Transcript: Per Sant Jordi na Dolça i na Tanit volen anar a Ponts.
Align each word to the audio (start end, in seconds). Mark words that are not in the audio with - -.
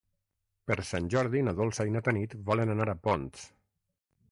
Per 0.71 0.77
Sant 0.91 1.09
Jordi 1.15 1.43
na 1.49 1.53
Dolça 1.59 1.87
i 1.91 1.95
na 1.97 2.03
Tanit 2.09 2.35
volen 2.51 2.75
anar 2.77 2.91
a 2.95 2.99
Ponts. 3.07 3.47